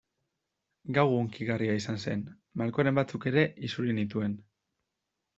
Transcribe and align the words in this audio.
Gau 0.97 1.03
hunkigarria 1.17 1.75
izan 1.79 1.99
zen, 2.05 2.23
malkoren 2.61 2.97
batzuk 2.99 3.27
ere 3.33 3.43
isuri 3.69 3.93
nituen. 3.99 4.33